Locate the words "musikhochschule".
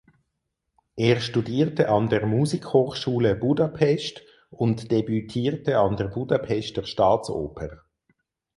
2.25-3.35